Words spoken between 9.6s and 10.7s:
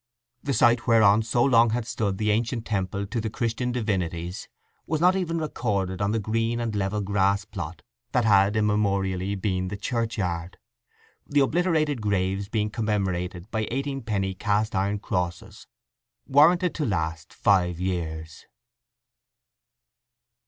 the churchyard,